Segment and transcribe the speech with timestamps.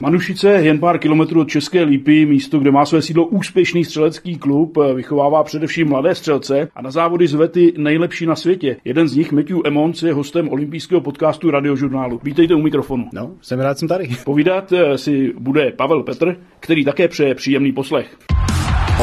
[0.00, 4.78] Manušice, jen pár kilometrů od České Lípy, místo, kde má své sídlo úspěšný střelecký klub,
[4.94, 8.76] vychovává především mladé střelce a na závody zve ty nejlepší na světě.
[8.84, 12.20] Jeden z nich, Matthew Emons, je hostem olympijského podcastu Radiožurnálu.
[12.22, 13.08] Vítejte u mikrofonu.
[13.12, 14.08] No, jsem rád, jsem tady.
[14.24, 18.16] Povídat eh, si bude Pavel Petr, který také přeje příjemný poslech.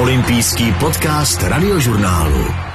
[0.01, 2.72] Olympijský podcast Radiožurnálu.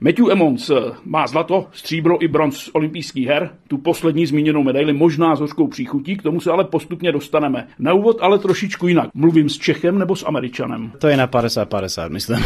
[0.00, 0.74] Matthew Emmons eh,
[1.04, 5.66] má zlato, stříbro i bronz z olympijských her, tu poslední zmíněnou medaili možná s hořkou
[5.66, 7.66] příchutí, k tomu se ale postupně dostaneme.
[7.78, 9.08] Na úvod ale trošičku jinak.
[9.14, 10.92] Mluvím s Čechem nebo s Američanem?
[10.98, 12.38] To je na 50-50, myslím.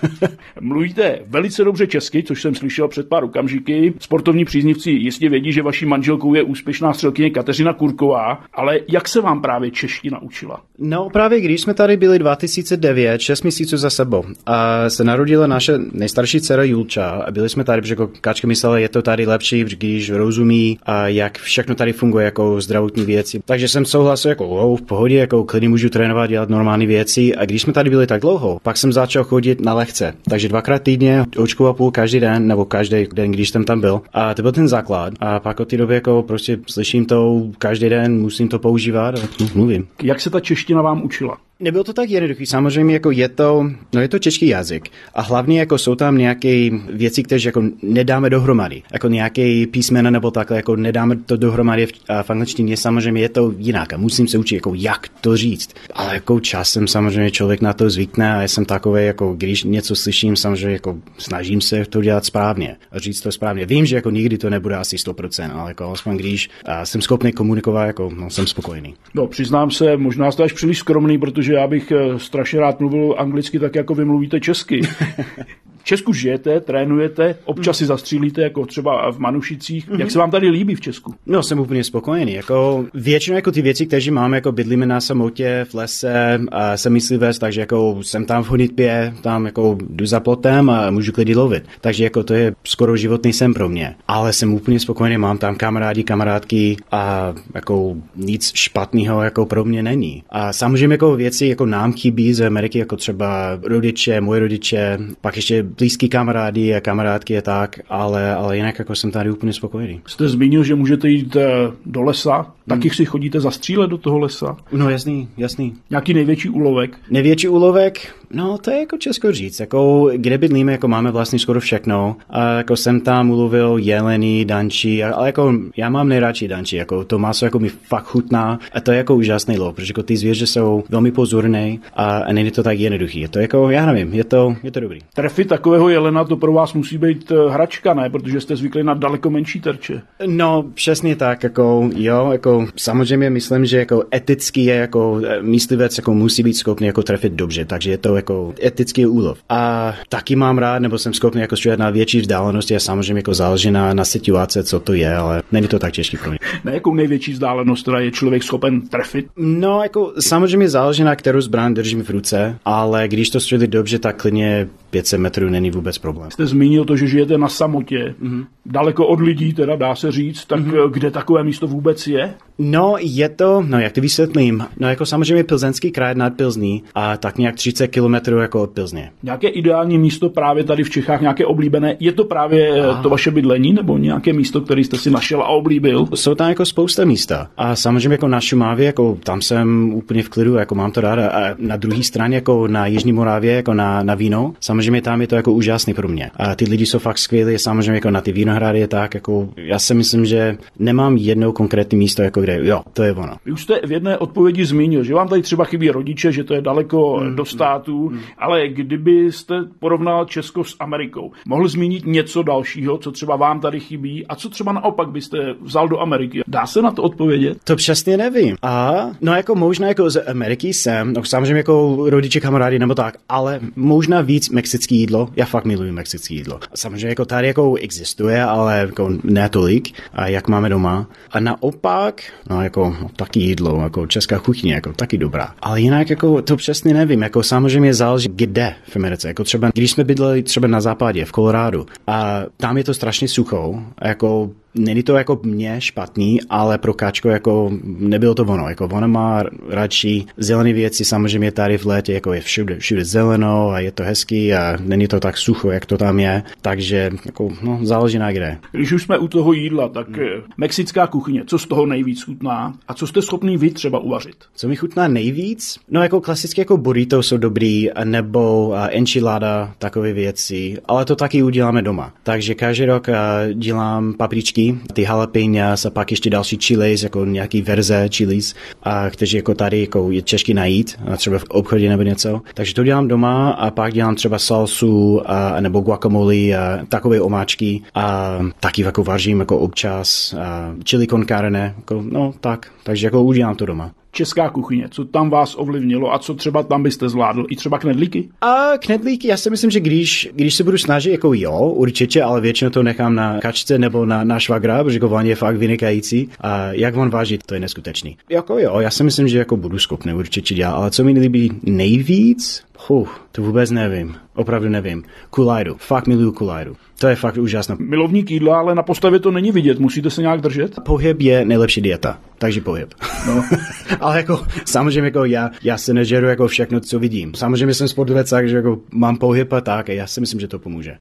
[0.60, 3.94] Mluvíte velice dobře česky, což jsem slyšel před pár okamžiky.
[3.98, 9.20] Sportovní příznivci jistě vědí, že vaší manželkou je úspěšná střelkyně Kateřina Kurková, ale jak se
[9.20, 10.62] vám právě čeština učila?
[10.78, 15.78] No právě když jsme tady byli 2009, 6 měsíců za sebou, a se narodila naše
[15.92, 19.26] nejstarší dcera Julka Julča a byli jsme tady, protože jako Kačka myslela, je to tady
[19.26, 23.42] lepší, když rozumí a jak všechno tady funguje jako zdravotní věci.
[23.44, 27.44] Takže jsem souhlasil jako oh, v pohodě, jako klidně můžu trénovat, dělat normální věci a
[27.44, 30.14] když jsme tady byli tak dlouho, pak jsem začal chodit na lehce.
[30.30, 34.00] Takže dvakrát týdně, očku a půl každý den, nebo každý den, když jsem tam byl.
[34.12, 35.12] A to byl ten základ.
[35.20, 39.18] A pak od té doby jako prostě slyším to každý den, musím to používat a
[39.54, 39.88] mluvím.
[40.02, 41.36] Jak se ta čeština vám učila?
[41.62, 42.46] Nebylo to tak jednoduché.
[42.46, 44.88] Samozřejmě jako je to, no je to český jazyk.
[45.14, 48.82] A hlavně jako jsou tam nějaké věci, které jako nedáme dohromady.
[48.92, 52.76] Jako nějaké písmena nebo takhle, jako nedáme to dohromady v, v angličtině.
[52.76, 55.74] Samozřejmě je to jinak a musím se učit, jako jak to říct.
[55.94, 59.96] Ale jako časem samozřejmě člověk na to zvykne a já jsem takový, jako když něco
[59.96, 63.66] slyším, samozřejmě jako snažím se to dělat správně a říct to správně.
[63.66, 66.50] Vím, že jako nikdy to nebude asi 100%, ale jako aspoň když
[66.84, 68.94] jsem schopný komunikovat, jako no, jsem spokojený.
[69.14, 72.80] No, přiznám se, možná jste až příliš skromný, protože protože já bych eh, strašně rád
[72.80, 74.80] mluvil anglicky tak, jako vy mluvíte česky.
[75.80, 79.90] V Česku žijete, trénujete, občas si zastřílíte, jako třeba v Manušicích.
[79.90, 80.00] Mm-hmm.
[80.00, 81.14] Jak se vám tady líbí v Česku?
[81.26, 82.32] No, jsem úplně spokojený.
[82.32, 86.92] Jako většinou jako ty věci, které máme, jako bydlíme na samotě, v lese, a jsem
[86.92, 91.36] myslivec, takže jako jsem tam v honitbě, tam jako jdu za plotem a můžu klidně
[91.36, 91.64] lovit.
[91.80, 93.94] Takže jako to je skoro životný sen pro mě.
[94.08, 99.82] Ale jsem úplně spokojený, mám tam kamarádi, kamarádky a jako nic špatného jako pro mě
[99.82, 100.22] není.
[100.30, 105.36] A samozřejmě jako věci jako nám chybí z Ameriky, jako třeba rodiče, moje rodiče, pak
[105.36, 110.00] ještě blízký kamarádi a kamarádky je tak, ale, ale jinak jako jsem tady úplně spokojený.
[110.06, 111.48] Jste zmínil, že můžete jít eh,
[111.86, 112.94] do lesa, taky hmm.
[112.94, 114.56] si chodíte zastřílet do toho lesa?
[114.72, 115.74] No jasný, jasný.
[115.90, 116.98] Nějaký největší úlovek?
[117.10, 118.14] Největší úlovek?
[118.32, 122.16] No to je jako česko říct, jako kde bydlíme, jako máme vlastně skoro všechno.
[122.30, 127.18] A jako jsem tam ulovil jelení, dančí, ale jako já mám nejradši dančí, jako to
[127.18, 130.46] maso jako mi fakt chutná a to je jako úžasný lov, protože jako ty zvěře
[130.46, 133.20] jsou velmi pozorné a, a není to tak jednoduchý.
[133.20, 134.98] Je to jako, já nevím, je to, je to dobrý.
[135.14, 138.10] Trefit takového jelena to pro vás musí být eh, hračka, ne?
[138.10, 140.02] Protože jste zvykli na daleko menší terče.
[140.26, 145.98] No, přesně tak, jako jo, jako samozřejmě myslím, že jako etický je jako eh, myslivec
[145.98, 149.38] jako musí být schopný jako trefit dobře, takže je to jako etický úlov.
[149.48, 153.34] A taky mám rád, nebo jsem schopný jako střílet na větší vzdálenosti a samozřejmě jako
[153.34, 156.38] záleží na, na situace, co to je, ale není to tak těžký pro mě.
[156.64, 159.26] Na jakou největší vzdálenost teda je člověk schopen trefit?
[159.36, 163.98] No, jako samozřejmě záleží na kterou zbraň držím v ruce, ale když to střelí dobře,
[163.98, 166.30] tak klidně 500 metrů není vůbec problém.
[166.30, 168.46] Jste zmínil to, že žijete na samotě, mm-hmm.
[168.66, 170.90] daleko od lidí, teda dá se říct, tak mm-hmm.
[170.90, 172.34] kde takové místo vůbec je?
[172.58, 177.16] No, je to, no jak to vysvětlím, no jako samozřejmě Plzeňský kraj nad Pilzní a
[177.16, 179.10] tak nějak 30 kilometrů jako od Pilzně.
[179.22, 183.02] Nějaké ideální místo právě tady v Čechách, nějaké oblíbené, je to právě eh, a...
[183.02, 186.06] to vaše bydlení nebo nějaké místo, které jste si našel a oblíbil?
[186.14, 190.28] Jsou tam jako spousta místa a samozřejmě jako na Šumávě, jako tam jsem úplně v
[190.28, 194.02] klidu, jako mám to rád a na druhé straně jako na Jižní Moravě, jako na,
[194.02, 196.30] na víno, samozřejmě tam je to jako úžasný pro mě.
[196.36, 199.78] A ty lidi jsou fakt skvělí, samozřejmě jako na ty vinohrady je tak, jako já
[199.78, 203.36] si myslím, že nemám jedno konkrétní místo, jako kde, jo, to je ono.
[203.52, 206.62] Už jste v jedné odpovědi zmínil, že vám tady třeba chybí rodiče, že to je
[206.62, 212.98] daleko mm, do států, mm, ale kdybyste porovnal Česko s Amerikou, mohl zmínit něco dalšího,
[212.98, 216.40] co třeba vám tady chybí a co třeba naopak byste vzal do Ameriky?
[216.46, 217.58] Dá se na to odpovědět?
[217.64, 218.56] To přesně nevím.
[218.62, 223.16] A no jako možná jako z Ameriky jsem, no samozřejmě jako rodiče, kamarádi nebo tak,
[223.28, 225.28] ale možná víc mexický jídlo.
[225.36, 226.60] Já fakt miluji mexické jídlo.
[226.74, 231.06] Samozřejmě jako tady jako existuje, ale jako ne tolik, a jak máme doma.
[231.30, 235.54] A naopak, no jako no, taky jídlo, jako česká kuchyně, jako taky dobrá.
[235.62, 239.28] Ale jinak jako to přesně nevím, jako samozřejmě záleží kde v Americe.
[239.28, 243.28] Jako třeba, když jsme bydleli třeba na západě, v Kolorádu, a tam je to strašně
[243.28, 248.68] sucho, jako Není to jako mě špatný, ale pro Kačko jako nebylo to ono.
[248.68, 253.70] Jako ona má radši zelené věci, samozřejmě tady v létě jako je všude, všude zeleno
[253.70, 256.42] a je to hezký a není to tak sucho, jak to tam je.
[256.62, 258.58] Takže jako, no, záleží na kde.
[258.72, 260.42] Když už jsme u toho jídla, tak hmm.
[260.56, 264.36] mexická kuchyně, co z toho nejvíc chutná a co jste schopný vy třeba uvařit?
[264.54, 265.78] Co mi chutná nejvíc?
[265.90, 271.82] No jako klasicky jako burrito jsou dobrý, nebo enchilada, takové věci, ale to taky uděláme
[271.82, 272.12] doma.
[272.22, 273.06] Takže každý rok
[273.54, 274.59] dělám papričky,
[274.92, 279.80] ty jalapeňas a pak ještě další chilis, jako nějaký verze chilis, a kteří jako tady
[279.80, 282.40] jako je těžký najít, třeba v obchodě nebo něco.
[282.54, 287.82] Takže to dělám doma a pak dělám třeba salsu a, nebo guacamole a takové omáčky.
[287.94, 293.22] A taky jako vařím jako občas a chili con carne, jako, no tak, takže jako
[293.22, 297.46] udělám to doma česká kuchyně, co tam vás ovlivnilo a co třeba tam byste zvládl?
[297.50, 298.28] I třeba knedlíky?
[298.40, 302.40] A knedlíky, já si myslím, že když, když se budu snažit, jako jo, určitě, ale
[302.40, 306.28] většinou to nechám na kačce nebo na, na švagra, protože on je fakt vynikající.
[306.40, 308.16] A jak on váží, to je neskutečný.
[308.28, 311.52] Jako jo, já si myslím, že jako budu schopný určitě dělat, ale co mi líbí
[311.62, 314.16] nejvíc, Huh, to vůbec nevím.
[314.34, 315.02] Opravdu nevím.
[315.30, 315.76] Kulajdu.
[315.78, 316.76] Fakt miluju kulajdu.
[316.98, 317.76] To je fakt úžasné.
[317.78, 319.78] Milovník jídla, ale na postavě to není vidět.
[319.78, 320.80] Musíte se nějak držet?
[320.84, 322.18] Pohyb je nejlepší dieta.
[322.38, 322.94] Takže pohyb.
[323.26, 323.44] No.
[324.00, 327.34] ale jako samozřejmě jako já, já se nežeru jako všechno, co vidím.
[327.34, 330.58] Samozřejmě jsem sportovec, takže jako mám pohyb a tak a já si myslím, že to
[330.58, 330.96] pomůže.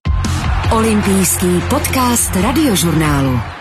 [0.72, 3.59] Olympijský podcast radiožurnálu.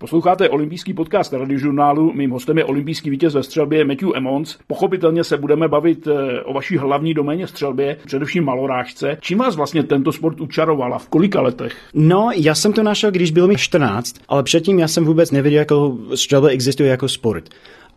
[0.00, 2.12] Posloucháte olympijský podcast radiožurnálu.
[2.12, 4.58] Mým hostem je olympijský vítěz ve střelbě Matthew Emmons.
[4.66, 9.16] Pochopitelně se budeme bavit eh, o vaší hlavní doméně střelbě, především malorážce.
[9.20, 10.98] Čím vás vlastně tento sport učarovala?
[10.98, 11.76] V kolika letech?
[11.94, 15.58] No, já jsem to našel, když byl mi 14, ale předtím já jsem vůbec nevěděl,
[15.58, 17.44] jako střelba existuje jako sport.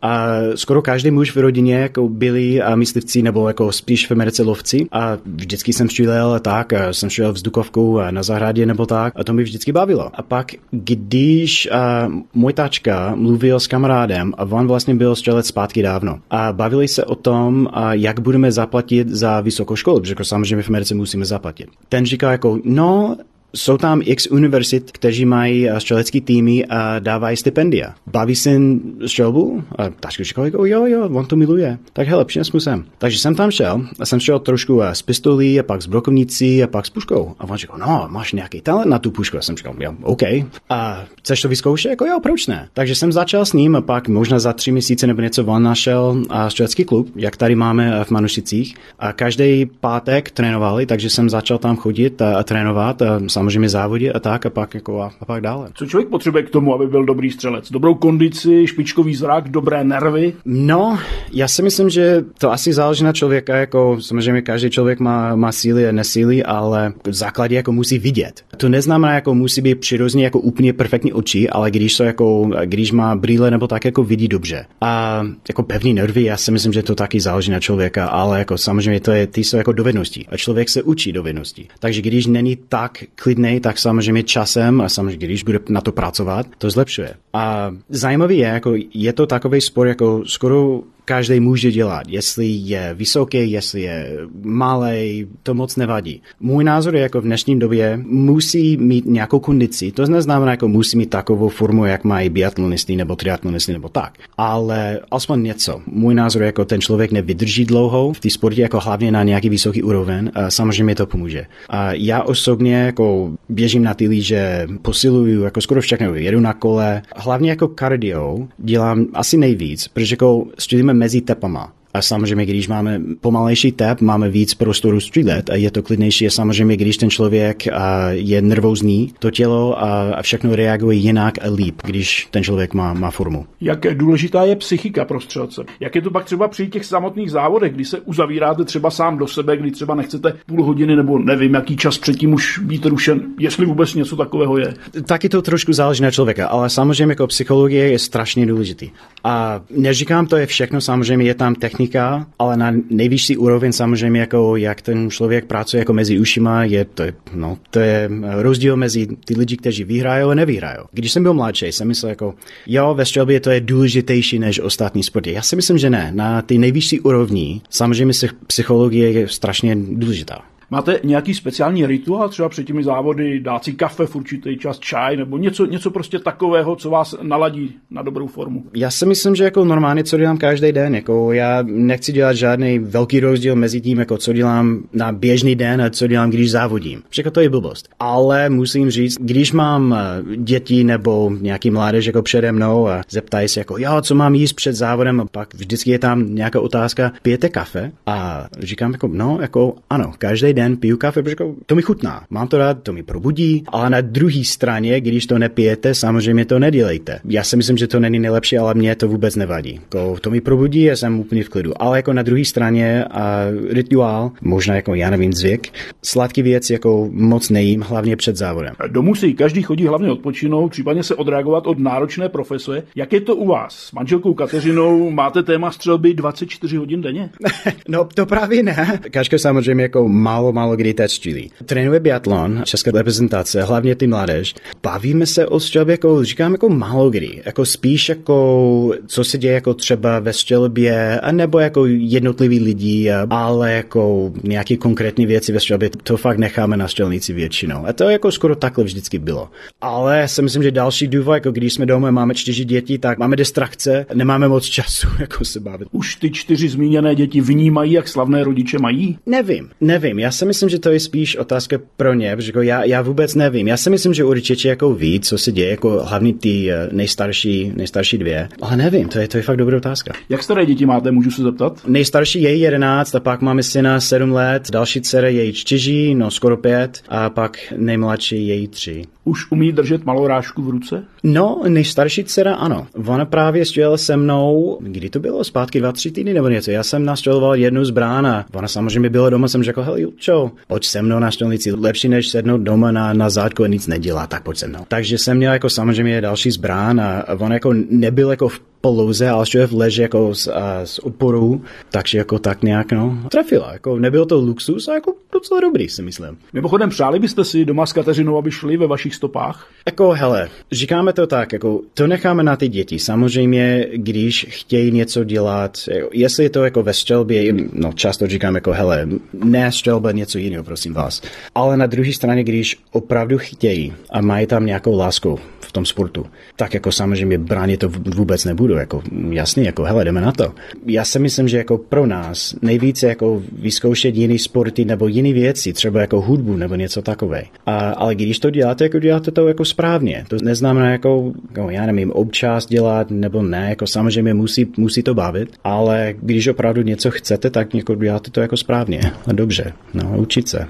[0.05, 4.44] A skoro každý muž v rodině jako byli a myslivci nebo jako spíš v Americe
[4.44, 9.23] lovci a vždycky jsem střílel tak, a jsem střílel vzdukovkou na zahradě nebo tak a
[9.23, 10.09] to mi vždycky bavilo.
[10.13, 15.81] A pak, když a, můj tačka mluvil s kamarádem a on vlastně byl střelec zpátky
[15.81, 20.25] dávno a bavili se o tom, a jak budeme zaplatit za vysokou školu, protože jako
[20.25, 21.67] samozřejmě v Americe musíme zaplatit.
[21.89, 23.17] Ten říkal jako, no,
[23.55, 27.94] jsou tam x univerzit, kteří mají eh, střelecký týmy a dávají stipendia.
[28.07, 28.59] Baví se
[29.05, 29.63] střelbu?
[29.77, 31.77] A říkal, jako, jo, jo, on to miluje.
[31.94, 32.85] Tak hele, přines mu sem.
[32.97, 36.63] Takže jsem tam šel a jsem šel trošku s eh, pistolí a pak s brokovnicí
[36.63, 37.35] a pak s puškou.
[37.39, 39.38] A on říkal, no, máš nějaký talent na tu pušku.
[39.38, 40.21] A jsem říkal, jo, OK.
[40.69, 41.89] A chceš to vyzkoušet?
[41.89, 42.69] Jako jo, proč ne?
[42.73, 46.23] Takže jsem začal s ním a pak možná za tři měsíce nebo něco on našel
[46.29, 48.75] a střelecký klub, jak tady máme eh, v Manušicích.
[48.99, 53.01] A každý pátek trénovali, takže jsem začal tam chodit a, a trénovat.
[53.01, 55.69] A samozřejmě závodě a tak a pak, jako a, a pak dále.
[55.74, 57.72] Co člověk potřebuje k tomu, aby byl dobrý střelec?
[57.72, 60.34] Dobrou kondici, špičkový zrak, dobré nervy?
[60.45, 61.00] No,
[61.31, 65.51] já si myslím, že to asi záleží na člověka, jako samozřejmě každý člověk má, má
[65.51, 68.42] síly a nesíly, ale v základě jako musí vidět.
[68.57, 72.92] To neznamená, jako musí být přirozeně jako úplně perfektní oči, ale když to jako, když
[72.92, 74.66] má brýle nebo tak, jako vidí dobře.
[74.81, 78.57] A jako pevný nervy, já si myslím, že to taky záleží na člověka, ale jako
[78.57, 81.68] samozřejmě to je, ty jsou jako dovednosti a člověk se učí dovednosti.
[81.80, 86.45] Takže když není tak klidný, tak samozřejmě časem a samozřejmě, když bude na to pracovat,
[86.57, 87.13] to zlepšuje.
[87.33, 92.03] A zajímavý je, jako je to takový sport, jako skoro každý může dělat.
[92.07, 96.21] Jestli je vysoký, jestli je malý, to moc nevadí.
[96.39, 99.91] Můj názor je jako v dnešní době musí mít nějakou kondici.
[99.91, 104.13] To neznamená, jako musí mít takovou formu, jak mají biatlonisty nebo triatlonisty nebo tak.
[104.38, 105.81] Ale aspoň něco.
[105.85, 109.49] Můj názor je jako ten člověk nevydrží dlouho v té sportě jako hlavně na nějaký
[109.49, 110.31] vysoký úroveň.
[110.33, 111.45] A samozřejmě to pomůže.
[111.69, 116.15] A já osobně jako běžím na ty líže, posiluju jako skoro všechno.
[116.15, 117.01] Jedu na kole.
[117.15, 120.45] Hlavně jako kardio dělám asi nejvíc, protože jako
[120.94, 121.82] mezi tepama.
[121.94, 126.28] A samozřejmě, když máme pomalejší tep, máme víc prostoru střílet a je to klidnější.
[126.28, 127.64] A samozřejmě, když ten člověk
[128.09, 133.12] je nervózní, to tělo a všechno reaguje jinak a líp, když ten člověk má, má
[133.12, 133.45] formu.
[133.62, 135.64] Jak důležitá je psychika pro střelce?
[135.80, 139.28] Jak je to pak třeba při těch samotných závodech, kdy se uzavíráte třeba sám do
[139.28, 143.66] sebe, kdy třeba nechcete půl hodiny nebo nevím, jaký čas předtím už být rušen, jestli
[143.66, 144.73] vůbec něco takového je?
[145.06, 148.90] Taky to trošku záleží na člověka, ale samozřejmě jako psychologie je strašně důležitý.
[149.23, 154.19] A neříkám, to je všechno, samozřejmě je tam technika technika, ale na nejvyšší úroveň samozřejmě
[154.19, 159.07] jako jak ten člověk pracuje jako mezi ušima, je to, no, to je rozdíl mezi
[159.25, 160.78] ty lidi, kteří vyhrají a nevyhrají.
[160.92, 162.33] Když jsem byl mladší, jsem myslel jako,
[162.68, 165.31] jo, ve střelbě to je důležitější než ostatní sporty.
[165.31, 166.11] Já si myslím, že ne.
[166.16, 168.13] Na ty nejvyšší úrovni samozřejmě
[168.47, 170.53] psychologie je strašně důležitá.
[170.73, 175.18] Máte nějaký speciální rituál, třeba před těmi závody, dát si kafe v určitý čas, čaj,
[175.18, 178.63] nebo něco, něco prostě takového, co vás naladí na dobrou formu?
[178.75, 182.80] Já si myslím, že jako normálně, co dělám každý den, jako já nechci dělat žádný
[182.80, 187.03] velký rozdíl mezi tím, jako co dělám na běžný den a co dělám, když závodím.
[187.09, 187.89] Všechno to je blbost.
[187.99, 193.47] Ale musím říct, když mám eh, děti nebo nějaký mládež jako přede mnou a zeptají
[193.47, 197.11] se jako, jo, co mám jíst před závodem a pak vždycky je tam nějaká otázka,
[197.21, 197.92] pijete kafe?
[198.06, 202.25] A říkám jako, no, jako ano, každý den piju kafe, protože jako, to mi chutná.
[202.29, 206.59] Mám to rád, to mi probudí, ale na druhé straně, když to nepijete, samozřejmě to
[206.59, 207.19] nedělejte.
[207.25, 209.73] Já si myslím, že to není nejlepší, ale mě to vůbec nevadí.
[209.73, 211.81] Jako, to mi probudí a jsem úplně v klidu.
[211.81, 217.09] Ale jako na druhé straně a rituál, možná jako já nevím, zvyk, sladký věc jako
[217.11, 218.73] moc nejím, hlavně před závodem.
[218.87, 222.83] Domů si každý chodí hlavně odpočinout, případně se odreagovat od náročné profese.
[222.95, 223.75] Jak je to u vás?
[223.75, 227.29] S manželkou Kateřinou máte téma střelby 24 hodin denně?
[227.87, 228.99] no to právě ne.
[229.11, 231.52] Kaška samozřejmě jako málo, málo kdy tečtí.
[231.66, 234.56] Trénuje biatlon, české reprezentace, hlavně ty mládež.
[234.83, 237.42] Bavíme se o střelbě, jako říkám, jako málo kdy.
[237.45, 243.74] Jako spíš jako, co se děje jako třeba ve střelbě, nebo jako jednotlivý lidi, ale
[243.74, 247.88] jako nějaké konkrétní věci ve střelbě, to fakt necháme na střelnici většinou.
[247.88, 249.50] A to jako skoro takhle vždycky bylo.
[249.81, 253.36] Ale si myslím, že další důvod, jako když jsme doma, máme čtyři děti, tak máme
[253.36, 255.88] distrakce, nemáme moc času jako se bavit.
[255.92, 259.18] Už ty čtyři zmíněné děti vnímají, jak slavné rodiče mají?
[259.26, 260.19] Nevím, nevím.
[260.19, 263.35] Já si myslím, že to je spíš otázka pro ně, protože jako já, já vůbec
[263.35, 263.68] nevím.
[263.68, 267.71] Já si myslím, že určitě jako ví, co se děje, jako hlavně ty eh, nejstarší,
[267.75, 268.49] nejstarší dvě.
[268.61, 270.13] Ale nevím, to je, to je fakt dobrá otázka.
[270.30, 271.81] Jak staré děti máte, můžu se zeptat?
[271.87, 276.57] Nejstarší je 11 a pak máme syna 7 let, další dcera je 4, no skoro
[276.57, 279.02] 5 a pak nejmladší je 3.
[279.25, 281.04] Už umí držet malou rážku v ruce?
[281.23, 282.87] No, nejstarší dcera ano.
[283.07, 286.71] Ona právě střelila se mnou, kdy to bylo, zpátky dva, tři týdny nebo něco.
[286.71, 290.85] Já jsem nastřeloval jednu zbrán a ona samozřejmě byla doma, jsem řekl, hej, čo, pojď
[290.85, 294.44] se mnou na střelnici, lepší než sednout doma na, na zádku a nic nedělat, tak
[294.44, 294.85] pojď se mnou.
[294.87, 299.45] Takže jsem měl jako samozřejmě další zbrán a on jako nebyl jako v poloze, ale
[299.45, 301.61] že v leže jako z, a, z oporu,
[301.92, 303.73] takže jako tak nějak, no, trefila.
[303.73, 306.37] Jako nebyl to luxus a jako docela dobrý, si myslím.
[306.54, 309.68] Mimochodem, přáli byste si doma s Kateřinou, aby šli ve vašich stopách?
[309.85, 312.99] Jako, hele, říkáme to tak, jako to necháme na ty děti.
[312.99, 315.78] Samozřejmě, když chtějí něco dělat,
[316.11, 320.63] jestli je to jako ve střelbě, no často říkám jako, hele, ne střelba, něco jiného,
[320.63, 321.21] prosím vás.
[321.56, 326.25] Ale na druhé straně, když opravdu chtějí a mají tam nějakou lásku v tom sportu,
[326.56, 330.53] tak jako samozřejmě bránit to vůbec nebudu, jako jasně, jako hele, jdeme na to.
[330.85, 335.73] Já si myslím, že jako pro nás nejvíce jako vyzkoušet jiný sporty nebo jiné věci,
[335.73, 337.44] třeba jako hudbu nebo něco takové.
[337.65, 340.25] A, ale když to děláte, jako děláte to jako správně.
[340.27, 345.13] To neznamená jako, jako já nevím, občas dělat nebo ne, jako samozřejmě musí, musí to
[345.13, 349.73] bavit, ale když opravdu něco chcete, tak jako děláte to jako správně a dobře.
[349.94, 350.68] No, učit se.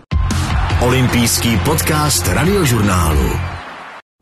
[0.81, 3.52] Olympijský podcast radiožurnálu.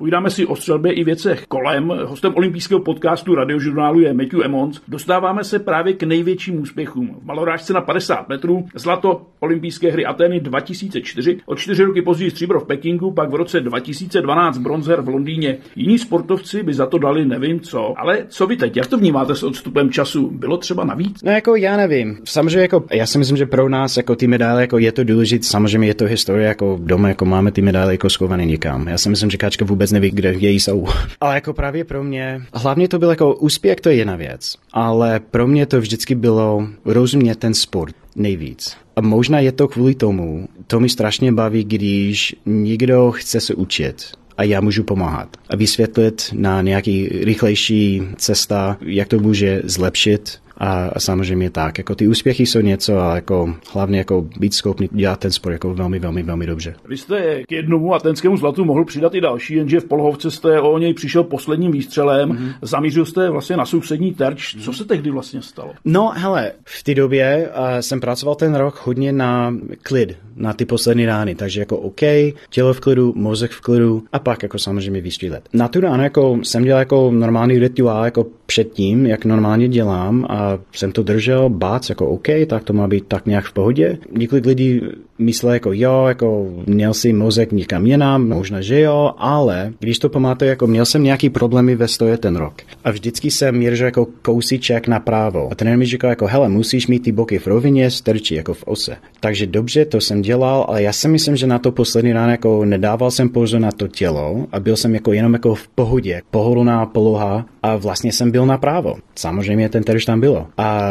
[0.01, 1.93] Povídáme si o střelbě i věcech kolem.
[2.05, 4.81] Hostem olympijského podcastu radiožurnálu je Matthew Emmons.
[4.87, 7.17] Dostáváme se právě k největším úspěchům.
[7.21, 12.59] V malorážce na 50 metrů, zlato olympijské hry Ateny 2004, o čtyři roky později stříbro
[12.59, 15.57] v Pekingu, pak v roce 2012 bronzer v Londýně.
[15.75, 17.93] Jiní sportovci by za to dali nevím co.
[17.97, 18.77] Ale co vy teď?
[18.77, 20.31] Jak to vnímáte s odstupem času?
[20.31, 21.23] Bylo třeba navíc?
[21.23, 22.17] No jako já nevím.
[22.23, 25.45] Samozřejmě jako, já si myslím, že pro nás jako ty medaile jako je to důležité.
[25.45, 28.87] Samozřejmě je to historie, jako doma jako máme ty medaile jako skované nikam.
[28.87, 30.87] Já si myslím, že Kačka vůbec vůbec neví, kde její jsou.
[31.21, 35.19] Ale jako právě pro mě, hlavně to byl jako úspěch, to je jedna věc, ale
[35.19, 38.75] pro mě to vždycky bylo rozumět ten sport nejvíc.
[38.95, 44.11] A možná je to kvůli tomu, to mi strašně baví, když někdo chce se učit
[44.37, 50.87] a já můžu pomáhat a vysvětlit na nějaký rychlejší cesta, jak to může zlepšit a,
[50.87, 55.19] a samozřejmě tak, jako ty úspěchy jsou něco, ale jako hlavně jako být schopný dělat
[55.19, 56.75] ten sport jako velmi, velmi, velmi dobře.
[56.87, 60.77] Vy jste k jednomu atenskému zlatu mohl přidat i další, jenže v Polhovce jste o
[60.77, 62.53] něj přišel posledním výstřelem, mm-hmm.
[62.61, 64.55] zamířil jste vlastně na sousední terč.
[64.59, 65.71] Co se tehdy vlastně stalo?
[65.85, 69.53] No, hele, v té době uh, jsem pracoval ten rok hodně na
[69.83, 72.01] klid, na ty poslední rány, takže jako OK,
[72.49, 75.49] tělo v klidu, mozek v klidu a pak jako samozřejmě vystřílet.
[75.53, 80.59] Na tu ránu jako jsem dělal jako normální rituál jako předtím, jak normálně dělám a
[80.73, 83.97] jsem to držel, bác, jako OK, tak to má být tak nějak v pohodě.
[84.17, 84.81] Několik lidí
[85.21, 90.09] myslel jako jo, jako měl si mozek někam jinam, možná, že jo, ale když to
[90.09, 92.53] pamatuju, jako měl jsem nějaký problémy ve stoje ten rok.
[92.83, 95.51] A vždycky jsem měřil jako kousíček napravo.
[95.51, 98.63] A ten mi říkal jako, hele, musíš mít ty boky v rovině, strčí jako v
[98.67, 98.95] ose.
[99.19, 102.65] Takže dobře, to jsem dělal, ale já si myslím, že na to poslední ráno jako
[102.65, 106.85] nedával jsem pozor na to tělo a byl jsem jako jenom jako v pohodě, pohodlná
[106.85, 108.95] poloha a vlastně jsem byl byl napravo.
[109.15, 110.47] Samozřejmě ten terč tam bylo.
[110.57, 110.81] A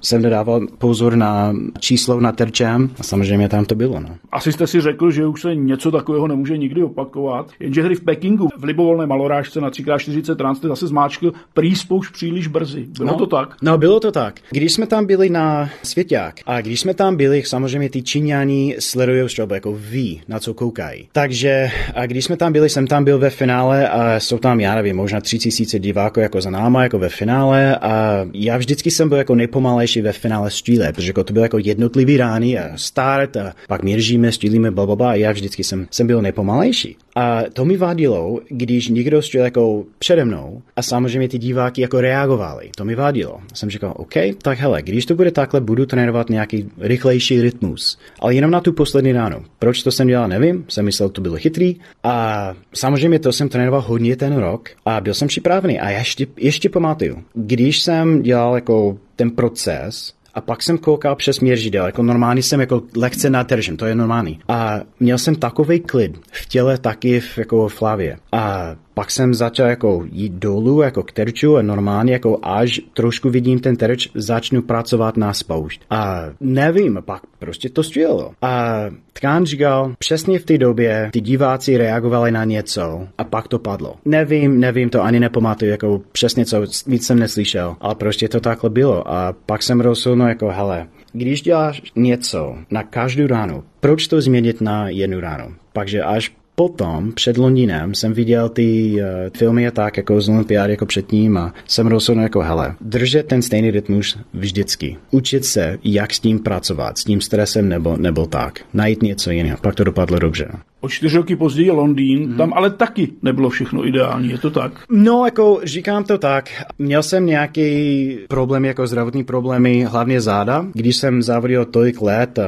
[0.00, 4.00] jsem dával pozor na číslo na terčem a samozřejmě tam to bylo.
[4.00, 4.08] No.
[4.32, 8.04] Asi jste si řekl, že už se něco takového nemůže nikdy opakovat, jenže hry v
[8.04, 11.74] Pekingu v libovolné malorážce na 3x40 trans zase zmáčkl prý
[12.12, 12.86] příliš brzy.
[12.98, 13.56] Bylo no, to tak?
[13.62, 14.40] No, bylo to tak.
[14.50, 19.26] Když jsme tam byli na Svěťák a když jsme tam byli, samozřejmě ty Číňani sledují
[19.26, 21.08] třeba jako ví, na co koukají.
[21.12, 24.74] Takže a když jsme tam byli, jsem tam byl ve finále a jsou tam, já
[24.74, 29.08] nevím, možná tři tisíce diváků jako za náma, jako ve finále a já vždycky jsem
[29.08, 33.36] byl jako nejpomalejší ve finále střílet, protože jako to bylo jako jednotlivý rány a start
[33.36, 36.96] a pak měržíme, střílíme, bla, bla, bla a já vždycky jsem, jsem byl nejpomalejší.
[37.16, 42.00] A to mi vadilo, když někdo střílel jako přede mnou a samozřejmě ty diváky jako
[42.00, 42.70] reagovali.
[42.76, 43.40] To mi vadilo.
[43.54, 47.98] Jsem říkal, OK, tak hele, když to bude takhle, budu trénovat nějaký rychlejší rytmus.
[48.20, 49.44] Ale jenom na tu poslední ránu.
[49.58, 50.64] Proč to jsem dělal, nevím.
[50.68, 51.76] Jsem myslel, to bylo chytrý.
[52.04, 55.80] A samozřejmě to jsem trénoval hodně ten rok a byl jsem připravený.
[55.80, 61.40] A ještě, ještě pamatuju, když jsem dělal jako ten proces, a pak jsem koukal přes
[61.40, 64.40] měřidel, jako normálně jsem jako lehce natržen, to je normální.
[64.48, 68.16] A měl jsem takový klid v těle taky v, jako v hlavě.
[68.32, 73.30] A pak jsem začal jako jít dolů jako k terču a normálně jako až trošku
[73.30, 75.82] vidím ten terč, začnu pracovat na spoušť.
[75.90, 78.32] A nevím, pak prostě to střílelo.
[78.42, 78.84] A
[79.20, 83.94] Tkán říkal, přesně v té době ty diváci reagovali na něco a pak to padlo.
[84.04, 88.70] Nevím, nevím, to ani nepamatuju, jako přesně co, nic jsem neslyšel, ale prostě to takhle
[88.70, 89.12] bylo.
[89.12, 94.60] A pak jsem rozhodl, jako hele, když děláš něco na každou ránu, proč to změnit
[94.60, 95.54] na jednu ránu?
[95.72, 99.00] Takže až potom před Londýnem jsem viděl ty uh,
[99.38, 103.42] filmy a tak jako z Olympiády jako předtím a jsem rozhodl jako hele, držet ten
[103.42, 104.96] stejný rytmus vždycky.
[105.10, 108.60] Učit se, jak s tím pracovat, s tím stresem nebo, nebo tak.
[108.74, 109.58] Najít něco jiného.
[109.62, 110.48] Pak to dopadlo dobře.
[110.80, 112.36] O čtyři roky později Londýn, hmm.
[112.36, 114.72] tam ale taky nebylo všechno ideální, je to tak?
[114.90, 116.50] No, jako říkám to tak.
[116.78, 120.66] Měl jsem nějaký problém, jako zdravotní problémy, hlavně záda.
[120.72, 122.38] Když jsem závodil tolik let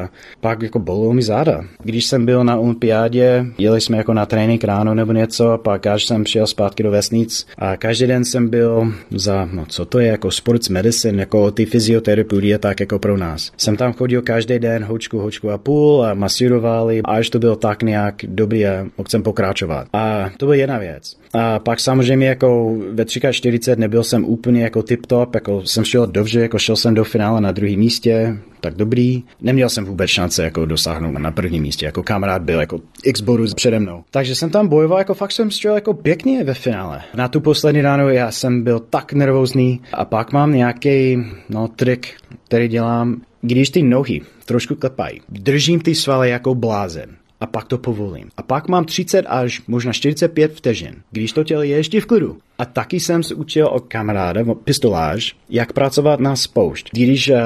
[0.40, 1.64] pak jako bolelo mi záda.
[1.82, 6.04] Když jsem byl na olympiádě, jeli jsme jako na trénink ráno nebo něco, pak až
[6.04, 10.08] jsem přijel zpátky do vesnic a každý den jsem byl za, no co to je,
[10.08, 13.52] jako sports medicine, jako ty fyzioterapie, tak jako pro nás.
[13.56, 17.82] Jsem tam chodil každý den, hočku, hočku a půl a masírovali, až to bylo tak
[17.82, 19.88] nějak dobrý a chcem pokračovat.
[19.92, 21.16] A to byla jedna věc.
[21.34, 26.40] A pak samozřejmě jako ve 3K40 nebyl jsem úplně jako tip-top, jako jsem šel dobře,
[26.40, 29.22] jako šel jsem do finále na druhém místě, tak dobrý.
[29.40, 33.44] Neměl jsem vůbec šance jako dosáhnout na prvním místě, jako kamarád byl jako x bodů
[33.54, 34.04] přede mnou.
[34.10, 37.02] Takže jsem tam bojoval, jako fakt jsem střelil jako pěkně ve finále.
[37.14, 42.08] Na tu poslední ránu já jsem byl tak nervózní a pak mám nějaký no, trik,
[42.44, 45.20] který dělám, když ty nohy trošku klepají.
[45.28, 48.30] Držím ty svaly jako blázen a pak to povolím.
[48.36, 52.38] A pak mám 30 až možná 45 vteřin, když to tělo je ještě v klidu.
[52.58, 57.38] A taky jsem se učil od kamaráda, pistolář, jak pracovat na spoušť, když uh,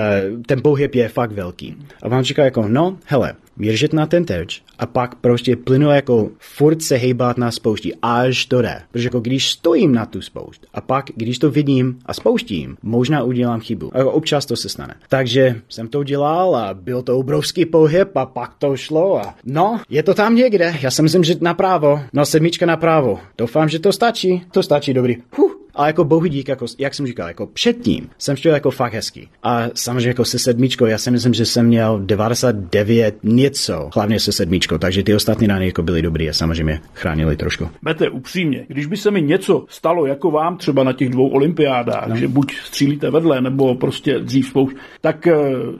[0.47, 1.77] ten pohyb je fakt velký.
[2.03, 6.31] A vám říká jako, no, hele, měřit na ten terč a pak prostě plynu jako
[6.39, 8.83] furt se hejbat na spoušti, až to jde.
[8.91, 13.23] Protože jako když stojím na tu spoušť a pak když to vidím a spouštím, možná
[13.23, 13.91] udělám chybu.
[13.95, 14.95] A jako občas to se stane.
[15.09, 19.81] Takže jsem to udělal a byl to obrovský pohyb a pak to šlo a no,
[19.89, 20.75] je to tam někde.
[20.81, 22.01] Já si myslím, že napravo.
[22.13, 23.21] No sedmička napravo.
[23.39, 24.43] Doufám, že to stačí.
[24.51, 25.17] To stačí, dobrý.
[25.37, 25.46] Huh.
[25.77, 29.29] A jako bohu dík, jako, jak jsem říkal, jako předtím jsem šel jako fakt hezký.
[29.43, 34.33] A samozřejmě jako se sedmičkou, já si myslím, že jsem měl 99 něco, hlavně se
[34.33, 37.69] sedmičkou, takže ty ostatní rány jako byly dobrý a samozřejmě chránili trošku.
[37.83, 42.09] Bete, upřímně, když by se mi něco stalo jako vám třeba na těch dvou olympiádách,
[42.09, 42.17] no.
[42.17, 45.35] že buď střílíte vedle, nebo prostě dřív spouš, tak eh,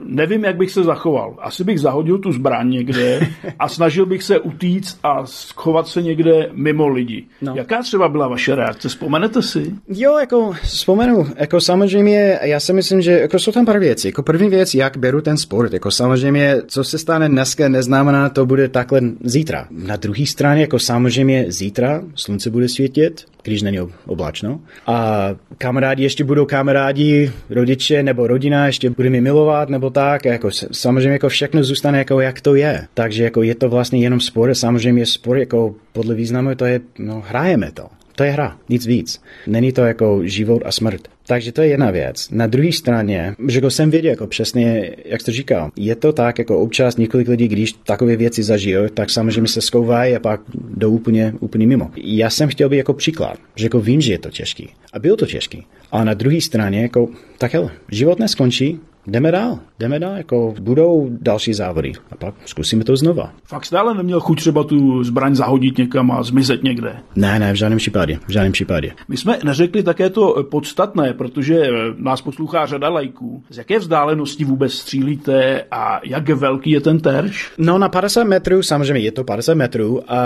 [0.05, 1.35] nevím, jak bych se zachoval.
[1.39, 3.19] Asi bych zahodil tu zbraň někde
[3.59, 7.25] a snažil bych se utíct a schovat se někde mimo lidi.
[7.41, 7.53] No.
[7.55, 8.89] Jaká třeba byla vaše reakce?
[8.89, 9.75] Vzpomenete si?
[9.89, 14.07] Jo, jako vzpomenu, jako samozřejmě, já si myslím, že jako jsou tam pár věcí.
[14.07, 18.45] Jako první věc, jak beru ten sport, jako samozřejmě, co se stane dneska, neznamená, to
[18.45, 19.67] bude takhle zítra.
[19.71, 24.59] Na druhé straně, jako samozřejmě zítra slunce bude svítit, když není oblačno.
[24.87, 30.25] A kamarádi ještě budou kamarádi, rodiče nebo rodina ještě bude mi milovat nebo tak.
[30.25, 32.87] Jako samozřejmě jako všechno zůstane jako jak to je.
[32.93, 34.55] Takže jako je to vlastně jenom sport.
[34.55, 37.87] Samozřejmě sport jako podle významu to je, no hrajeme to.
[38.17, 39.21] To je hra, nic víc.
[39.47, 41.07] Není to jako život a smrt.
[41.27, 42.29] Takže to je jedna věc.
[42.31, 46.39] Na druhé straně, že jako jsem věděl, jako přesně, jak to říkal, je to tak,
[46.39, 50.91] jako občas několik lidí, když takové věci zažijou, tak samozřejmě se skouvají a pak jdou
[50.91, 51.91] úplně, úplně mimo.
[51.95, 54.69] Já jsem chtěl být jako příklad, že jako vím, že je to těžký.
[54.93, 55.65] A bylo to těžký.
[55.91, 59.59] A na druhé straně, jako, tak hele, život neskončí, jdeme dál.
[59.79, 63.31] jdeme dál, jako budou další závody a pak zkusíme to znova.
[63.45, 66.95] Fakt stále neměl chuť třeba tu zbraň zahodit někam a zmizet někde?
[67.15, 68.91] Ne, ne, v žádném případě, v žádném případě.
[69.07, 71.67] My jsme neřekli také to podstatné, protože
[71.97, 73.43] nás poslouchá řada lajků.
[73.49, 77.51] Z jaké vzdálenosti vůbec střílíte a jak velký je ten terč?
[77.57, 80.17] No na 50 metrů, samozřejmě je to 50 metrů a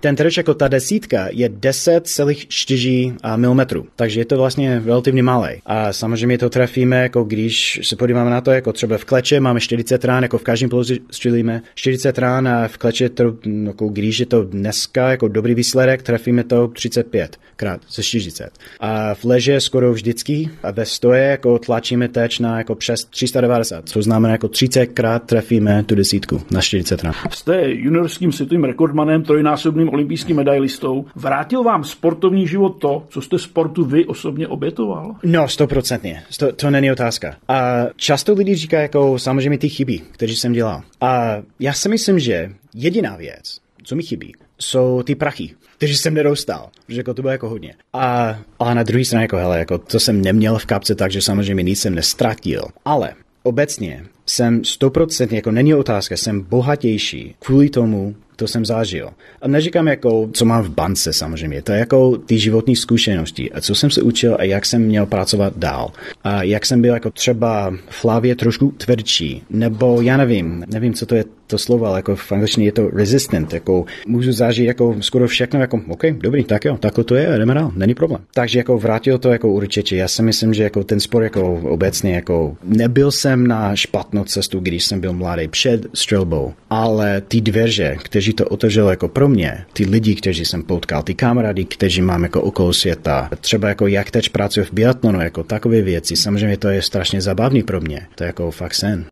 [0.00, 5.48] ten terč jako ta desítka je 10,4 mm, takže je to vlastně relativně malý.
[5.66, 9.60] A samozřejmě to trefíme, jako když se podíváme na to, jako třeba v kleče máme
[9.60, 14.18] 40 rán, jako v každém polozi střílíme 40 rán a v kleče to, jako když
[14.18, 18.50] je to dneska jako dobrý výsledek, trefíme to 35 krát ze 40.
[18.80, 23.88] A v leže skoro vždycky a ve stoje jako tlačíme teč na jako přes 390,
[23.88, 27.14] což znamená jako 30 krát trefíme tu desítku na 40 rán.
[27.30, 31.04] Jste juniorským světovým rekordmanem, trojnásobným olympijským medailistou.
[31.14, 35.14] Vrátil vám sportovní život to, co jste sportu vy osobně obětoval?
[35.22, 36.22] No, stoprocentně.
[36.38, 37.36] To, to není otázka.
[37.48, 37.84] A
[38.14, 40.82] často lidi říkají jako samozřejmě ty chyby, které jsem dělal.
[41.00, 46.14] A já si myslím, že jediná věc, co mi chybí, jsou ty prachy, které jsem
[46.14, 47.74] nedostal, že jako to bylo jako hodně.
[47.92, 51.62] A, ale na druhé straně jako hele, jako to jsem neměl v kapce, takže samozřejmě
[51.62, 52.62] nic jsem nestratil.
[52.84, 59.10] Ale obecně jsem stoprocentně, jako není otázka, jsem bohatější kvůli tomu, to jsem zažil.
[59.42, 63.60] A neříkám jako, co mám v bance samozřejmě, to je jako ty životní zkušenosti a
[63.60, 65.92] co jsem se učil a jak jsem měl pracovat dál.
[66.24, 71.06] A jak jsem byl jako třeba v hlavě trošku tvrdší, nebo já nevím, nevím, co
[71.06, 74.96] to je to slovo, ale jako v angličtině je to resistant, jako můžu zažít jako
[75.00, 78.20] skoro všechno, jako OK, dobrý, tak jo, takhle to je, jdeme dál, není problém.
[78.34, 82.14] Takže jako vrátil to jako určitě, já si myslím, že jako ten sport jako obecně
[82.14, 83.76] jako nebyl jsem na
[84.14, 89.08] špatnou cestu, když jsem byl mladý před střelbou, ale ty dveře, kteří to otevřelo jako
[89.08, 93.68] pro mě, ty lidi, kteří jsem potkal, ty kamarády, kteří mám jako okolo světa, třeba
[93.68, 97.80] jako jak teď pracuji v biatlonu, jako takové věci, samozřejmě to je strašně zabavný pro
[97.80, 99.04] mě, to je jako fakt sen.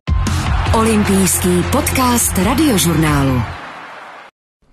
[0.73, 3.62] Olympijský podcast radiožurnálu.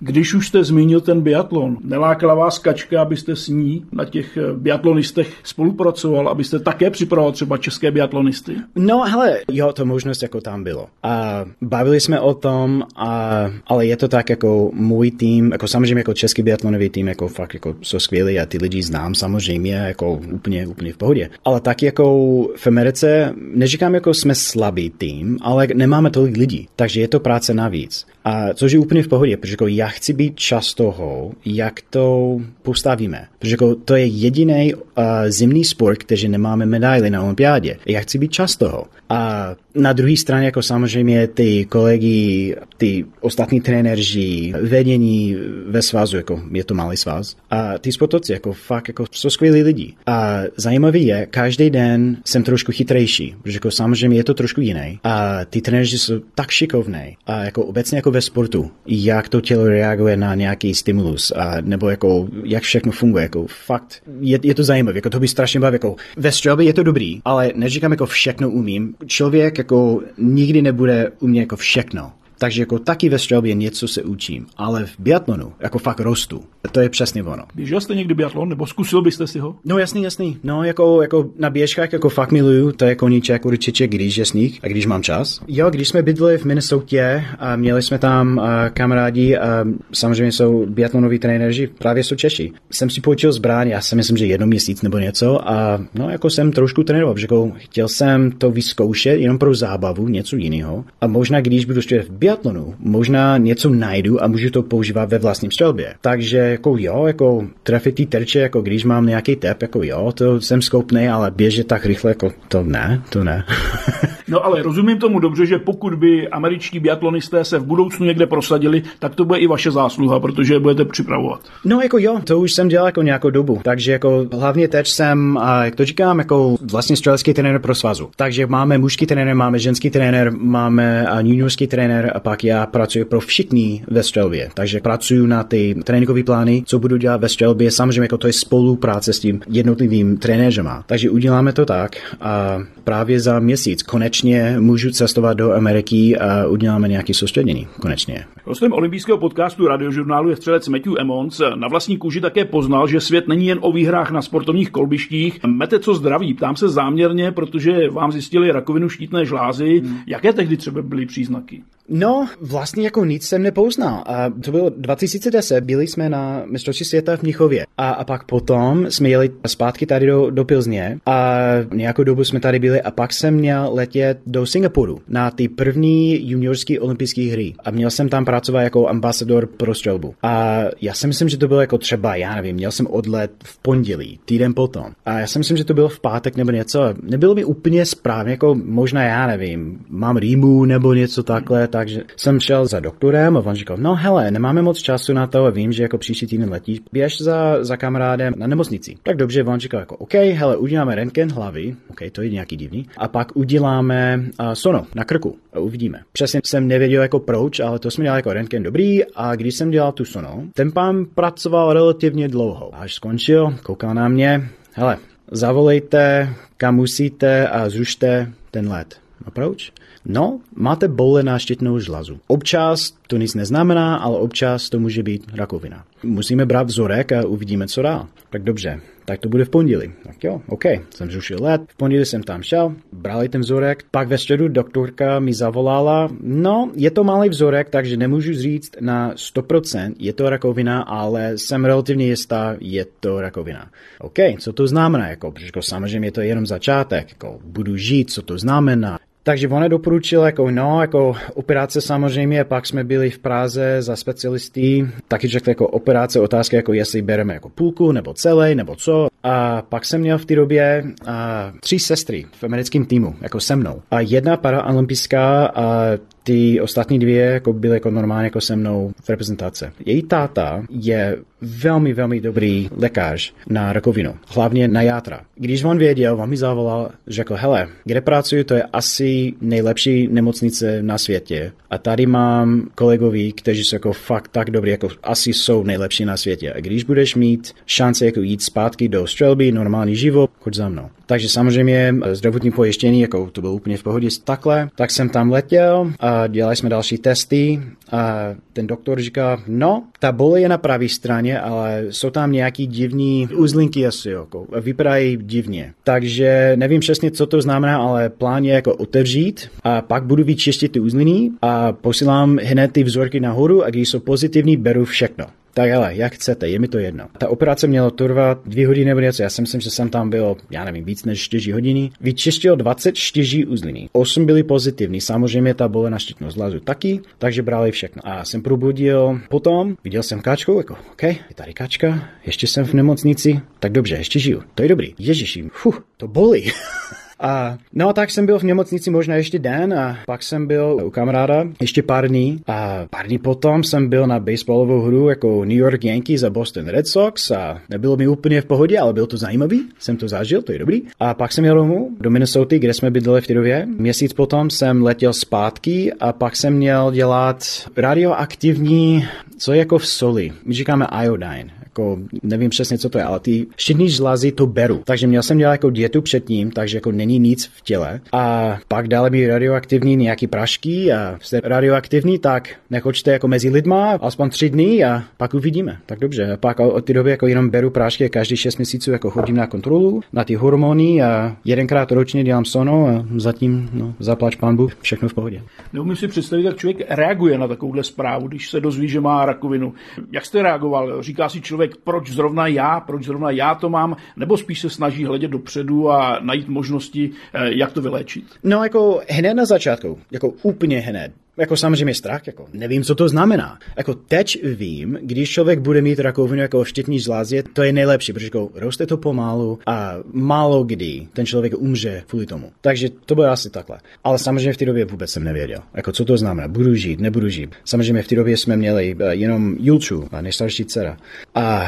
[0.03, 4.53] Když už jste zmínil ten biatlon, nelákala vás kačka, abyste s ní na těch eh,
[4.53, 8.57] biatlonistech spolupracoval, abyste také připravoval třeba české biatlonisty?
[8.77, 10.87] No hele, jo, to možnost jako tam bylo.
[11.03, 13.31] A bavili jsme o tom, a,
[13.67, 17.55] ale je to tak jako můj tým, jako samozřejmě jako český biatlonový tým, jako fakt
[17.55, 21.31] jako jsou skvělý a ty lidi znám samozřejmě, jako úplně, úplně v pohodě.
[21.45, 27.01] Ale tak jako v Americe, neříkám jako jsme slabý tým, ale nemáme tolik lidí, takže
[27.01, 28.07] je to práce navíc.
[28.25, 32.39] A což je úplně v pohodě, protože jako já chci být čas toho, jak to
[32.63, 33.27] postavíme.
[33.39, 37.77] Protože jako to je jediný uh, zimný sport, který nemáme medaily na olympiádě.
[37.87, 38.87] Já chci být čas toho.
[39.09, 46.43] A na druhé straně jako samozřejmě ty kolegy, ty ostatní trenéři, vedení ve svazu, jako
[46.53, 47.37] je to malý svaz.
[47.51, 49.95] A ty sportovci jako fakt jako jsou skvělí lidi.
[50.07, 55.01] A zajímavý je, každý den jsem trošku chytrejší, protože jako samozřejmě je to trošku jiný.
[55.05, 57.17] A ty trenéři jsou tak šikovní.
[57.27, 61.90] A jako obecně jako ve sportu, jak to tělo reaguje na nějaký stimulus, a nebo
[61.90, 65.75] jako jak všechno funguje, jako fakt je, je to zajímavé, jako to by strašně baví,
[65.75, 71.12] jako ve střelbě je to dobrý, ale neříkám jako všechno umím, člověk jako nikdy nebude
[71.20, 72.12] umět jako všechno.
[72.40, 76.42] Takže jako taky ve střelbě něco se učím, ale v biatlonu jako fakt rostu.
[76.72, 77.42] To je přesně ono.
[77.55, 79.57] Běžel jste někdy biatlon, nebo zkusil byste si ho?
[79.64, 80.38] No jasný, jasný.
[80.44, 84.59] No jako, jako na běžkách jako fakt miluju, to je koníček určitě, když je sníh
[84.62, 85.40] a když mám čas.
[85.48, 90.66] Jo, když jsme bydleli v Minnesota a měli jsme tam uh, kamarádi a samozřejmě jsou
[90.66, 92.53] biatlonoví trenéři, právě jsou Češi.
[92.70, 96.31] Jsem si počil zbraň, já si myslím, že jedno měsíc nebo něco a no jako
[96.31, 100.85] jsem trošku trénoval, protože jako chtěl jsem to vyzkoušet jenom pro zábavu, něco jiného.
[101.00, 105.51] A možná když budu v biatlonu, možná něco najdu a můžu to používat ve vlastním
[105.51, 105.95] střelbě.
[106.01, 110.40] Takže jako jo, jako trefit ty terče, jako když mám nějaký tep, jako jo, to
[110.40, 113.45] jsem schopný, ale běžet tak rychle, jako to ne, to ne.
[114.29, 118.83] no ale rozumím tomu dobře, že pokud by američtí biatlonisté se v budoucnu někde prosadili,
[118.99, 121.40] tak to bude i vaše zásluha, protože je budete připravovat.
[121.64, 125.38] No jako jo, to už jsem dělal jako nějakou dobu, takže jako hlavně teď jsem,
[125.38, 128.11] a jak to říkám, jako vlastně střelecký trenér pro svazu.
[128.16, 133.21] Takže máme mužský trenér, máme ženský trenér, máme juniorský trenér a pak já pracuji pro
[133.21, 134.49] všichni ve střelbě.
[134.55, 138.33] Takže pracuji na ty tréninkové plány, co budu dělat ve střelbě, samozřejmě jako to je
[138.33, 140.85] spolupráce s tím jednotlivým trenéřema.
[140.87, 146.89] Takže uděláme to tak a právě za měsíc konečně můžu cestovat do Ameriky a uděláme
[146.89, 147.67] nějaký soustředění.
[147.81, 148.25] Konečně.
[148.45, 151.41] Hostem olympijského podcastu radiožurnálu je střelec Matthew Emmons.
[151.55, 155.39] Na vlastní kůži také poznal, že svět není jen o výhrách na sportovních kolbištích.
[155.47, 159.81] Mete co zdraví, ptám se záměrně, protože vám zjistili rakovinu štítné žlázy.
[159.85, 159.99] Hmm.
[160.07, 161.63] Jaké tehdy třeba byly příznaky?
[161.90, 164.03] No, vlastně jako nic jsem nepouznal.
[164.07, 167.66] A to bylo 2010, byli jsme na mistrovství světa v Mnichově.
[167.79, 171.38] A, a pak potom jsme jeli zpátky tady do, do Pilzně a
[171.72, 176.31] nějakou dobu jsme tady byli a pak jsem měl letět do Singapuru na ty první
[176.31, 177.55] juniorské olympijské hry.
[177.64, 180.14] A měl jsem tam pracovat jako ambasador pro střelbu.
[180.22, 183.59] A já si myslím, že to bylo jako třeba, já nevím, měl jsem odlet v
[183.59, 184.87] pondělí, týden potom.
[185.07, 186.94] A já si myslím, že to bylo v pátek nebo něco.
[187.03, 192.40] Nebylo mi úplně správně, jako možná já nevím, mám rýmu nebo něco takhle, takže jsem
[192.40, 195.73] šel za doktorem a on říkal, no hele, nemáme moc času na to a vím,
[195.73, 198.97] že jako příští týden letíš, běž za, za kamarádem na nemocnici.
[199.03, 202.87] Tak dobře, on říkal jako, OK, hele, uděláme rentgen hlavy, OK, to je nějaký divný,
[202.97, 206.01] a pak uděláme uh, sono na krku a uvidíme.
[206.12, 209.71] Přesně jsem nevěděl jako proč, ale to jsme dělali jako rentgen dobrý a když jsem
[209.71, 212.71] dělal tu sono, ten pán pracoval relativně dlouho.
[212.73, 214.99] Až skončil, koukal na mě, hele,
[215.31, 219.01] zavolejte, kam musíte a zrušte ten let.
[219.25, 219.73] A proč?
[220.05, 220.89] No, máte
[221.23, 222.21] na štítnou žlazu.
[222.27, 225.85] Občas to nic neznamená, ale občas to může být rakovina.
[226.03, 228.07] Musíme brát vzorek a uvidíme, co dál.
[228.31, 229.93] Tak dobře, tak to bude v pondělí.
[230.07, 234.09] Tak jo, OK, jsem zrušil let, v pondělí jsem tam šel, brali ten vzorek, pak
[234.09, 239.95] ve středu doktorka mi zavolala, no, je to malý vzorek, takže nemůžu říct na 100%,
[239.99, 243.71] je to rakovina, ale jsem relativně jistá, je to rakovina.
[243.99, 248.11] OK, co to znamená, jako, protože jako samozřejmě je to jenom začátek, jako, budu žít,
[248.11, 253.19] co to znamená, takže ona doporučila jako no, jako operace samozřejmě, pak jsme byli v
[253.19, 258.55] Praze za specialisty, taky řekl jako operace, otázky jako jestli bereme jako půlku, nebo celé,
[258.55, 259.09] nebo co.
[259.23, 263.57] A pak jsem měl v té době a, tři sestry v americkém týmu, jako se
[263.57, 263.83] mnou.
[263.91, 265.87] A jedna paraolympijská a
[266.31, 269.73] ty ostatní dvě jako byly jako normálně jako se mnou v reprezentace.
[269.87, 275.21] Její táta je velmi, velmi dobrý lékař na rakovinu, hlavně na játra.
[275.35, 280.83] Když on věděl, on mi zavolal, řekl, hele, kde pracuji, to je asi nejlepší nemocnice
[280.83, 281.53] na světě.
[281.71, 286.16] A tady mám kolegoví, kteří jsou jako fakt tak dobrý, jako asi jsou nejlepší na
[286.16, 286.53] světě.
[286.53, 290.88] A když budeš mít šanci jako jít zpátky do střelby, normální život, choď za mnou.
[291.11, 295.31] Takže samozřejmě eh, zdravotní pojištění, jako to bylo úplně v pohodě takhle, tak jsem tam
[295.31, 300.59] letěl a dělali jsme další testy a ten doktor říká, no, ta bole je na
[300.59, 305.73] pravé straně, ale jsou tam nějaký divní uzlinky asi, jako, vypadají divně.
[305.85, 310.73] Takže nevím přesně, co to znamená, ale plán je jako otevřít a pak budu vyčistit
[310.73, 315.27] ty uzliny a posílám hned ty vzorky nahoru a když jsou pozitivní, beru všechno.
[315.55, 317.07] Tak ale, jak chcete, je mi to jedno.
[317.19, 320.37] Ta operace měla trvat dvě hodiny nebo něco, já si myslím, že jsem tam byl,
[320.51, 321.91] já nevím, víc než 4 hodiny.
[322.01, 323.89] Vyčistil 24 uzliny.
[323.93, 328.03] 8 byly pozitivní, samozřejmě ta bolena štítnost zlazu taky, takže brali všechno.
[328.05, 332.75] A jsem probudil potom, viděl jsem kačku, jako, OK, je tady kačka, ještě jsem v
[332.75, 334.95] nemocnici, tak dobře, ještě žiju, to je dobrý.
[334.99, 336.51] Ježiši, fuh, to bolí.
[337.21, 340.81] A no a tak jsem byl v nemocnici možná ještě den a pak jsem byl
[340.85, 345.45] u kamaráda ještě pár dní a pár dní potom jsem byl na baseballovou hru jako
[345.45, 349.07] New York Yankees a Boston Red Sox a nebylo mi úplně v pohodě, ale bylo
[349.07, 350.83] to zajímavý, jsem to zažil, to je dobrý.
[351.01, 353.67] A pak jsem jel domů do Minnesota, kde jsme bydleli v Tyrově.
[353.79, 357.45] Měsíc potom jsem letěl zpátky a pak jsem měl dělat
[357.77, 359.05] radioaktivní,
[359.39, 360.33] co je jako v soli.
[360.45, 364.83] My říkáme iodine jako nevím přesně, co to je, ale ty štítní žlázy to beru.
[364.85, 368.01] Takže měl jsem dělat jako dietu předtím, takže jako není nic v těle.
[368.13, 373.99] A pak dále mi radioaktivní nějaký prašky a jste radioaktivní, tak nechoďte jako mezi lidma
[374.03, 375.79] aspoň tři dny a pak uvidíme.
[375.87, 376.33] Tak dobře.
[376.33, 379.37] A pak od té doby jako jenom beru prášky a každý šest měsíců jako chodím
[379.37, 384.57] na kontrolu, na ty hormony a jedenkrát ročně dělám sono a zatím no, zaplač pán
[384.57, 385.43] Bůh, všechno v pohodě.
[385.73, 389.75] Neumím si představit, jak člověk reaguje na takovouhle zprávu, když se dozví, že má rakovinu.
[390.13, 391.03] Jak jste reagoval?
[391.03, 394.70] Říká si člověk, člověk, proč zrovna já, proč zrovna já to mám, nebo spíš se
[394.70, 398.25] snaží hledět dopředu a najít možnosti, eh, jak to vyléčit?
[398.44, 401.12] No jako hned na začátku, jako úplně hned.
[401.40, 403.59] Jako samozřejmě strach, jako nevím, co to znamená.
[403.76, 408.26] Jako teď vím, když člověk bude mít rakovinu jako štítní žlázě, to je nejlepší, protože
[408.26, 412.53] jako roste to pomalu a málo kdy ten člověk umře kvůli tomu.
[412.61, 413.79] Takže to bylo asi takhle.
[414.05, 417.29] Ale samozřejmě v té době vůbec jsem nevěděl, jako co to znamená, budu žít, nebudu
[417.29, 417.55] žít.
[417.64, 420.96] Samozřejmě v té době jsme měli eh, jenom Julču, nejstarší dcera.
[421.35, 421.66] A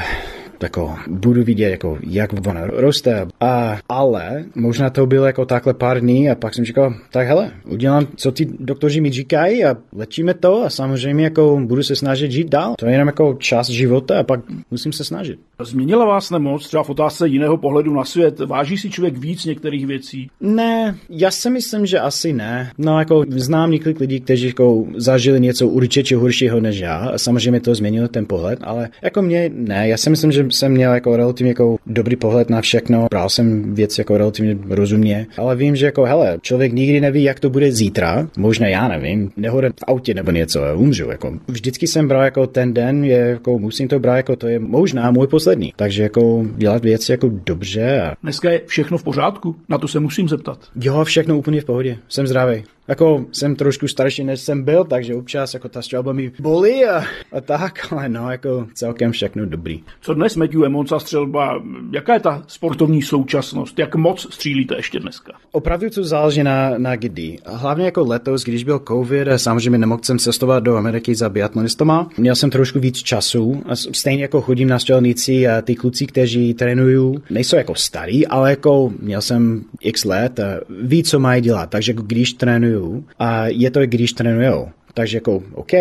[0.62, 3.26] jako budu vidět, jako, jak ona roste.
[3.40, 7.50] A, ale možná to bylo jako takhle pár dní a pak jsem říkal, tak hele,
[7.64, 12.32] udělám, co ty doktoři mi říkají a lečíme to a samozřejmě jako budu se snažit
[12.32, 12.74] žít dál.
[12.78, 15.38] To je jenom jako čas života a pak musím se snažit.
[15.64, 18.40] Změnila vás nemoc třeba v otázce jiného pohledu na svět?
[18.40, 20.30] Váží si člověk víc některých věcí?
[20.40, 22.70] Ne, já si myslím, že asi ne.
[22.78, 27.12] No, jako znám několik lidí, kteří jako zažili něco určitě horšího než já.
[27.16, 29.88] Samozřejmě to změnilo ten pohled, ale jako mě ne.
[29.88, 33.06] Já si myslím, že jsem měl jako relativně jako dobrý pohled na všechno.
[33.10, 37.40] Bral jsem věc jako relativně rozumně, ale vím, že jako hele, člověk nikdy neví, jak
[37.40, 38.28] to bude zítra.
[38.36, 41.10] Možná já nevím, nehoda v autě nebo něco, umřu.
[41.10, 41.38] Jako.
[41.48, 45.10] Vždycky jsem bral jako ten den, je jako musím to brát jako to je možná
[45.10, 45.51] můj poslední.
[45.76, 48.00] Takže jako dělat věci jako dobře.
[48.00, 48.14] A...
[48.22, 49.56] Dneska je všechno v pořádku?
[49.68, 50.58] Na to se musím zeptat.
[50.76, 51.98] Jo, všechno úplně v pohodě.
[52.08, 52.64] Jsem zdravý.
[52.88, 57.04] Jako jsem trošku starší, než jsem byl, takže občas jako ta střelba mi bolí a,
[57.32, 59.82] a tak, ale no, jako celkem všechno dobrý.
[60.00, 63.78] Co dnes Matthew Emonsa střelba, jaká je ta sportovní současnost?
[63.78, 65.32] Jak moc střílíte ještě dneska?
[65.52, 67.38] Opravdu to záleží na, na kdy.
[67.46, 72.08] Hlavně jako letos, když byl covid, samozřejmě nemohl jsem cestovat do Ameriky za biatlonistama.
[72.18, 76.54] Měl jsem trošku víc času a stejně jako chodím na střelnici a ty kluci, kteří
[76.54, 81.70] trénují, nejsou jako starý, ale jako měl jsem x let a ví, co mají dělat.
[81.70, 82.71] Takže když trénuju
[83.18, 84.68] a je to, když trénujou.
[84.94, 85.72] Takže jako OK,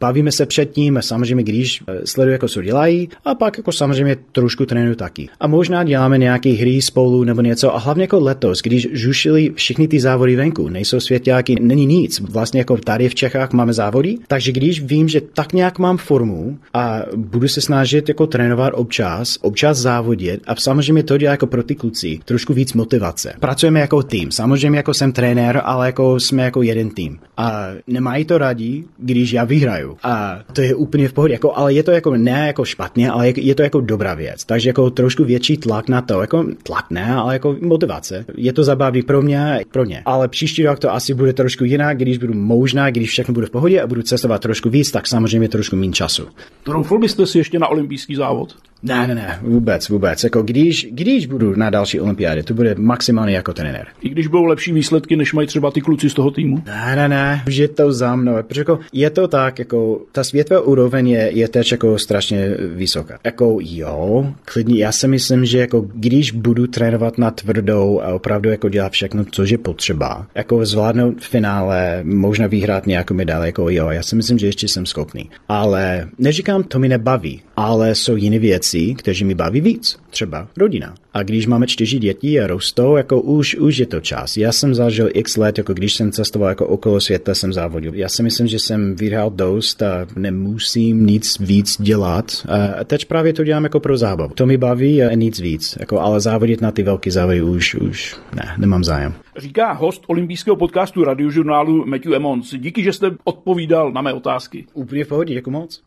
[0.00, 4.66] bavíme se předtím, samozřejmě když eh, sleduju, jako co dělají, a pak jako samozřejmě trošku
[4.66, 5.28] trénuju taky.
[5.40, 9.88] A možná děláme nějaké hry spolu nebo něco, a hlavně jako letos, když žušili všechny
[9.88, 12.20] ty závody venku, nejsou světáky, není nic.
[12.20, 16.58] Vlastně jako tady v Čechách máme závody, takže když vím, že tak nějak mám formu
[16.74, 21.62] a budu se snažit jako trénovat občas, občas závodit a samozřejmě to dělá jako pro
[21.62, 23.34] ty kluci trošku víc motivace.
[23.40, 27.18] Pracujeme jako tým, samozřejmě jako jsem trenér, ale jako jsme jako jeden tým.
[27.36, 29.96] A nemají to rádi rádi, když já vyhraju.
[30.02, 33.32] A to je úplně v pohodě, jako, ale je to jako ne jako špatně, ale
[33.36, 34.44] je to jako dobrá věc.
[34.44, 38.24] Takže jako trošku větší tlak na to, jako tlak ne, ale jako motivace.
[38.36, 40.02] Je to zabavný pro mě, pro mě.
[40.04, 43.50] Ale příští rok to asi bude trošku jinak, když budu možná, když všechno bude v
[43.50, 46.26] pohodě a budu cestovat trošku víc, tak samozřejmě trošku méně času.
[46.62, 48.56] Troufl byste si ještě na olympijský závod?
[48.82, 50.24] Ne, ne, ne, vůbec, vůbec.
[50.24, 53.86] Jako když, když budu na další olympiádě, to bude maximálně jako trenér.
[54.02, 56.62] I když budou lepší výsledky, než mají třeba ty kluci z toho týmu?
[56.66, 58.36] Ne, ne, ne, už je to za mnou.
[58.44, 63.18] Protože jako je to tak, jako ta světová úroveň je, je teď jako strašně vysoká.
[63.24, 68.50] Jako jo, klidně, já si myslím, že jako když budu trénovat na tvrdou a opravdu
[68.50, 73.88] jako dělat všechno, co je potřeba, jako zvládnout finále, možná vyhrát nějakou medaili, jako jo,
[73.88, 75.30] já si myslím, že ještě jsem schopný.
[75.48, 80.94] Ale neříkám, to mi nebaví, ale jsou jiné věci, které mi baví víc, třeba rodina.
[81.14, 84.36] A když máme čtyři děti a rostou, jako už, už je to čas.
[84.36, 87.94] Já jsem zažil x let, jako když jsem cestoval jako okolo světa, jsem závodil.
[87.94, 92.46] Já si myslím, že jsem vyhrál dost a nemusím nic víc dělat.
[92.80, 94.32] A teď právě to dělám jako pro zábavu.
[94.34, 95.76] To mi baví a nic víc.
[95.80, 99.14] Jako, ale závodit na ty velké závody už, už ne, nemám zájem.
[99.36, 102.54] Říká host olympijského podcastu radiožurnálu Matthew Emmons.
[102.58, 104.64] Díky, že jste odpovídal na mé otázky.
[104.74, 105.82] Úplně v pohodě, jako moc.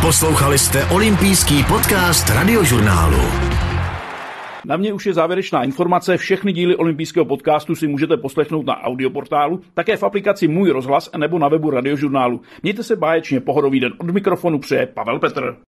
[0.00, 3.55] Poslouchali jste olympijský podcast radiožurnálu.
[4.66, 6.16] Na mě už je závěrečná informace.
[6.16, 11.38] Všechny díly olympijského podcastu si můžete poslechnout na audioportálu, také v aplikaci Můj rozhlas nebo
[11.38, 12.40] na webu radiožurnálu.
[12.62, 15.56] Mějte se báječně, pohodový den od mikrofonu přeje Pavel Petr.